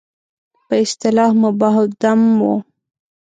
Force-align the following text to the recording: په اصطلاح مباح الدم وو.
په 0.67 0.73
اصطلاح 0.83 1.31
مباح 1.43 1.75
الدم 1.85 2.21
وو. 2.43 2.55